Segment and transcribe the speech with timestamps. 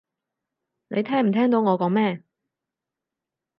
[0.87, 2.23] 你聽唔聽到我講咩？